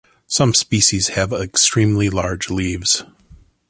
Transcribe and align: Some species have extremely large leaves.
Some 0.25 0.55
species 0.55 1.09
have 1.09 1.31
extremely 1.31 2.09
large 2.09 2.49
leaves. 2.49 3.03